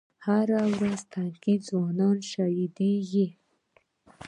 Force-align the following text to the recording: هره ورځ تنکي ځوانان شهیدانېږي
هره 0.25 0.61
ورځ 0.73 0.99
تنکي 1.11 1.55
ځوانان 1.67 2.17
شهیدانېږي 2.31 3.27